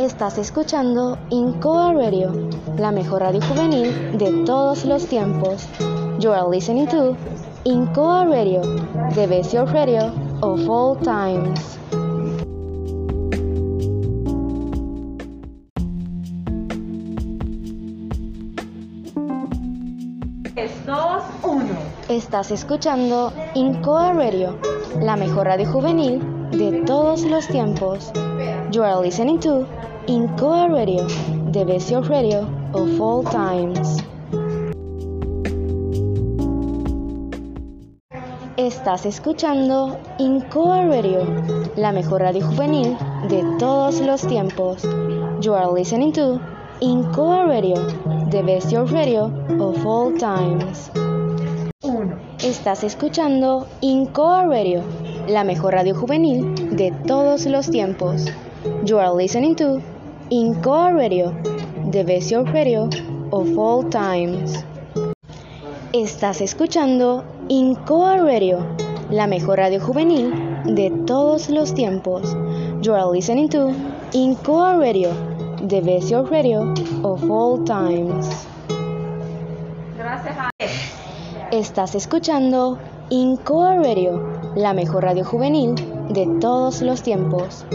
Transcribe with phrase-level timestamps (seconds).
[0.00, 2.32] Estás escuchando Incoa Radio,
[2.78, 5.68] la mejor radio juvenil de todos los tiempos.
[6.18, 7.14] You are listening to
[7.64, 8.62] Incoa Radio,
[9.14, 10.10] the best radio
[10.40, 11.78] of all times.
[22.08, 24.56] Estás escuchando Incoa Radio,
[24.98, 28.10] la mejor radio juvenil de todos los tiempos.
[28.70, 29.66] You are listening to
[30.10, 31.06] Incoa Radio,
[31.52, 32.40] the best radio
[32.74, 34.02] of all times.
[38.56, 41.20] Estás escuchando Incoa Radio,
[41.76, 42.96] la mejor radio juvenil
[43.28, 44.82] de todos los tiempos.
[45.42, 46.40] You are listening to
[46.80, 47.76] Incoa Radio,
[48.30, 49.26] the best radio
[49.60, 50.90] of all times.
[52.42, 54.82] Estás escuchando Incoa Radio,
[55.28, 58.26] la mejor radio juvenil de todos los tiempos.
[58.84, 59.80] You are listening to
[60.32, 61.34] Incoa Radio,
[61.90, 62.88] the best radio
[63.32, 64.64] of all times.
[65.92, 68.64] Estás escuchando Incoa Radio,
[69.10, 70.32] la mejor radio juvenil
[70.66, 72.36] de todos los tiempos.
[72.80, 73.74] You are listening to
[74.12, 75.10] Incoa Radio,
[75.66, 76.72] the best radio
[77.02, 78.46] of all times.
[81.50, 82.78] Estás escuchando
[83.08, 85.74] Incoa Radio, la mejor radio juvenil
[86.08, 87.66] de todos los tiempos.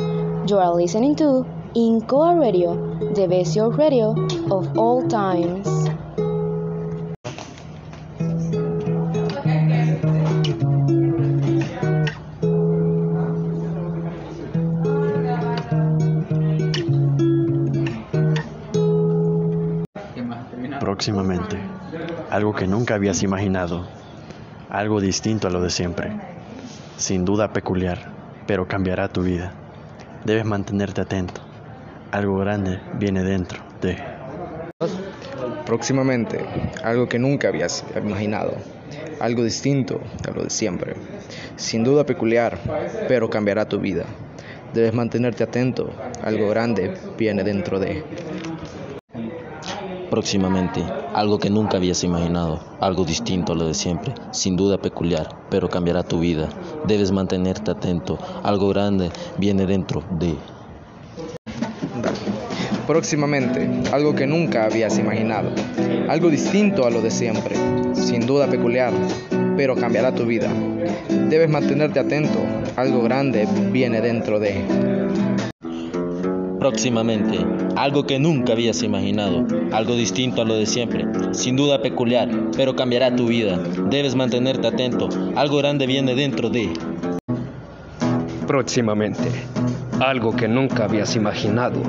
[0.46, 1.46] You are listening to
[1.78, 2.74] Incoa Radio,
[3.16, 4.16] the best radio
[4.50, 5.68] of all times.
[20.80, 21.58] Próximamente,
[22.32, 23.86] algo que nunca habías imaginado,
[24.70, 26.18] algo distinto a lo de siempre,
[26.96, 28.14] sin duda peculiar,
[28.48, 29.52] pero cambiará tu vida.
[30.24, 31.42] Debes mantenerte atento,
[32.16, 33.98] algo grande viene dentro de...
[35.66, 36.40] Próximamente,
[36.82, 38.54] algo que nunca habías imaginado,
[39.20, 40.96] algo distinto a lo de siempre,
[41.58, 42.58] sin duda peculiar,
[43.10, 44.06] pero cambiará tu vida.
[44.74, 45.92] Debes mantenerte atento,
[46.24, 48.04] algo grande viene dentro de
[50.10, 55.28] próximamente, algo que nunca habías imaginado, algo distinto a lo de siempre, sin duda peculiar,
[55.50, 56.48] pero cambiará tu vida.
[56.88, 60.38] Debes mantenerte atento, algo grande viene dentro de...
[62.88, 65.50] Próximamente, algo que nunca habías imaginado,
[66.08, 67.56] algo distinto a lo de siempre,
[67.94, 68.94] sin duda peculiar,
[69.58, 70.50] pero cambiará tu vida.
[71.30, 72.40] Debes mantenerte atento,
[72.76, 74.62] algo grande viene dentro de...
[76.60, 77.40] Próximamente,
[77.76, 82.76] algo que nunca habías imaginado, algo distinto a lo de siempre, sin duda peculiar, pero
[82.76, 83.58] cambiará tu vida.
[83.90, 86.72] Debes mantenerte atento, algo grande viene dentro de...
[88.46, 89.24] Próximamente,
[90.00, 91.82] algo que nunca habías imaginado,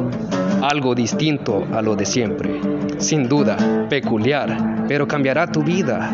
[0.62, 2.60] algo distinto a lo de siempre,
[2.98, 3.56] sin duda
[3.88, 6.10] peculiar, pero cambiará tu vida.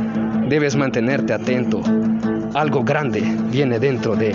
[0.49, 1.83] Debes mantenerte atento,
[2.55, 4.33] algo grande viene dentro de...